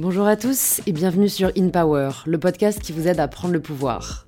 [0.00, 3.52] Bonjour à tous et bienvenue sur In Power, le podcast qui vous aide à prendre
[3.52, 4.26] le pouvoir.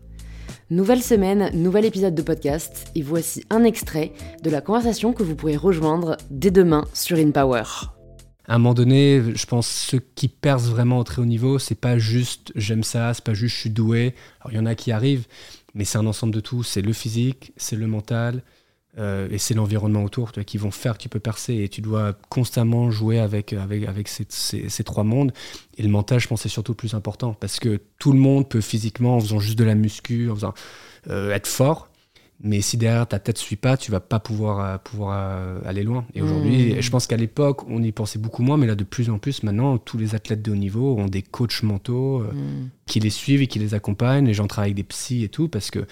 [0.68, 4.12] Nouvelle semaine, nouvel épisode de podcast et voici un extrait
[4.42, 7.62] de la conversation que vous pourrez rejoindre dès demain sur In Power.
[8.46, 11.74] À un moment donné, je pense ceux qui percent vraiment au très haut niveau, c'est
[11.74, 14.14] pas juste j'aime ça, c'est pas juste je suis doué.
[14.42, 15.26] Alors il y en a qui arrivent,
[15.72, 16.62] mais c'est un ensemble de tout.
[16.62, 18.42] C'est le physique, c'est le mental,
[18.98, 22.12] euh, et c'est l'environnement autour qui vont faire que tu peux percer et tu dois
[22.28, 25.32] constamment jouer avec, avec, avec ces, ces, trois mondes.
[25.78, 28.48] Et le mental, je pense, c'est surtout le plus important parce que tout le monde
[28.48, 30.54] peut physiquement, en faisant juste de la muscu, en faisant,
[31.08, 31.88] euh, être fort.
[32.44, 35.84] Mais si derrière ta tête ne suit pas, tu vas pas pouvoir, euh, pouvoir aller
[35.84, 36.04] loin.
[36.14, 36.82] Et aujourd'hui, mmh.
[36.82, 39.44] je pense qu'à l'époque, on y pensait beaucoup moins, mais là, de plus en plus,
[39.44, 42.70] maintenant, tous les athlètes de haut niveau ont des coachs mentaux mmh.
[42.86, 44.26] qui les suivent et qui les accompagnent.
[44.26, 45.86] Les gens travaillent avec des psys et tout, parce que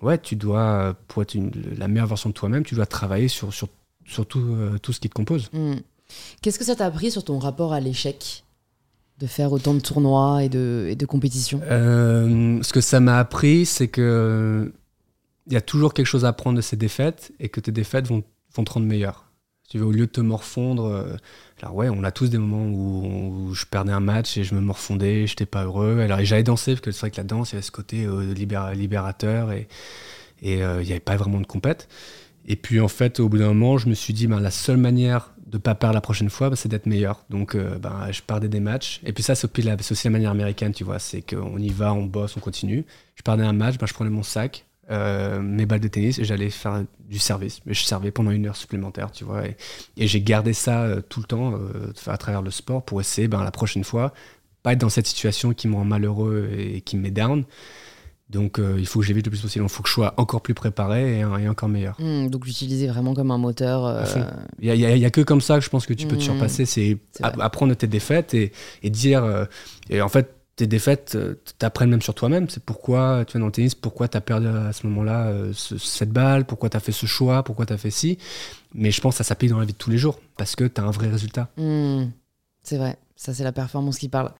[0.00, 1.36] ouais, tu dois, pour être
[1.76, 3.68] la meilleure version de toi-même, tu dois travailler sur, sur,
[4.26, 5.50] tout, euh, tout, ce qui te compose.
[5.52, 5.76] Hmm.
[6.40, 8.44] Qu'est-ce que ça t'a appris sur ton rapport à l'échec
[9.18, 11.60] de faire autant de tournois et de, et de compétitions?
[11.64, 14.72] Euh, Ce que ça m'a appris, c'est que
[15.46, 18.06] il y a toujours quelque chose à apprendre de ces défaites et que tes défaites
[18.06, 19.26] vont, vont te rendre meilleur.
[19.68, 21.16] Tu veux, au lieu de te morfondre, euh,
[21.60, 24.60] alors ouais, on a tous des moments où, je perdais un match et je me
[24.60, 26.00] morfondais, j'étais pas heureux.
[26.00, 28.04] Alors j'allais danser parce que c'est vrai que la danse, il y avait ce côté
[28.04, 29.66] euh, libérateur et
[30.44, 31.88] euh, il n'y avait pas vraiment de compète.
[32.46, 34.76] Et puis en fait, au bout d'un moment, je me suis dit, ben, la seule
[34.76, 37.24] manière de pas perdre la prochaine fois, ben, c'est d'être meilleur.
[37.28, 39.00] Donc ben, je perdais des matchs.
[39.04, 39.50] Et puis ça, c'est
[39.90, 42.84] aussi la manière américaine, tu vois, c'est qu'on y va, on bosse, on continue.
[43.16, 46.24] Je perdais un match, ben, je prenais mon sac, euh, mes balles de tennis et
[46.24, 47.60] j'allais faire du service.
[47.66, 49.42] Mais je servais pendant une heure supplémentaire, tu vois.
[49.46, 49.56] Et,
[49.96, 53.42] j'ai gardé ça euh, tout le temps euh, à travers le sport pour essayer, ben,
[53.42, 54.14] la prochaine fois,
[54.62, 57.44] pas être dans cette situation qui me rend malheureux et qui me met down.
[58.30, 59.64] Donc il faut que j'évite le plus possible.
[59.64, 61.96] Il faut que je sois encore plus préparé et, encore meilleur.
[62.00, 64.04] Mmh, donc l'utiliser vraiment comme un moteur.
[64.60, 66.24] Il n'y a, que comme ça que je pense que tu peux te mmh.
[66.24, 66.66] surpasser.
[66.66, 69.46] C'est apprendre tes défaites et, et dire.
[69.90, 72.48] et en fait, tes défaites euh, t'apprennent même sur toi-même.
[72.48, 75.52] C'est pourquoi tu es dans le tennis, pourquoi tu as perdu à ce moment-là euh,
[75.52, 78.18] cette balle, pourquoi tu as fait ce choix, pourquoi tu as fait ci.
[78.74, 80.64] Mais je pense que ça s'applique dans la vie de tous les jours parce que
[80.64, 81.48] tu as un vrai résultat.
[81.56, 82.06] Hmm.
[82.62, 84.32] c'est vrai, ça c'est la performance qui parle.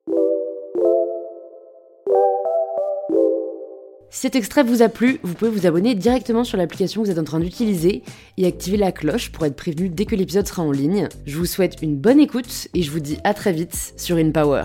[4.09, 7.13] Si cet extrait vous a plu, vous pouvez vous abonner directement sur l'application que vous
[7.13, 8.03] êtes en train d'utiliser
[8.39, 11.09] et activer la cloche pour être prévenu dès que l'épisode sera en ligne.
[11.27, 14.65] Je vous souhaite une bonne écoute et je vous dis à très vite sur InPower.